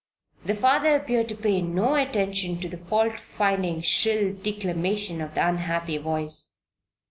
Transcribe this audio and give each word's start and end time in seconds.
The 0.43 0.55
father 0.55 0.95
appeared 0.95 1.29
to 1.29 1.35
pay 1.35 1.61
no 1.61 1.93
attention 1.93 2.59
to 2.61 2.67
the 2.67 2.79
fault 2.79 3.19
finding, 3.19 3.81
shrill 3.81 4.33
declamation 4.33 5.21
of 5.21 5.35
the 5.35 5.47
unhappy 5.47 5.97
voice. 5.99 6.55